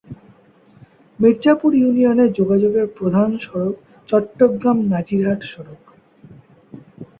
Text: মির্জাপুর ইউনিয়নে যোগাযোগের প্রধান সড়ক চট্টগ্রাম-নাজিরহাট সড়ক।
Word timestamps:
মির্জাপুর 1.19 1.71
ইউনিয়নে 1.75 2.25
যোগাযোগের 2.39 2.87
প্রধান 2.97 3.29
সড়ক 3.45 3.75
চট্টগ্রাম-নাজিরহাট 4.09 5.41
সড়ক। 5.51 5.81